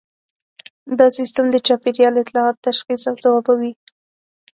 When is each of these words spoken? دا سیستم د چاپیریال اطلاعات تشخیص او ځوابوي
دا 0.97 1.07
سیستم 1.17 1.45
د 1.51 1.55
چاپیریال 1.67 2.15
اطلاعات 2.21 2.57
تشخیص 2.67 3.01
او 3.09 3.15
ځوابوي 3.23 3.71